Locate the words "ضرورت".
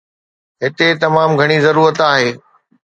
1.65-1.97